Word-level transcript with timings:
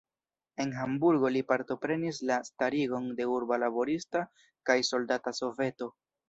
En 0.63 0.69
Hamburgo 0.83 1.29
li 1.35 1.43
partoprenis 1.51 2.21
la 2.29 2.37
starigon 2.47 3.05
de 3.19 3.27
urba 3.35 3.61
laborista 3.65 4.25
kaj 4.71 4.79
soldata 4.89 5.37
soveto. 5.43 5.93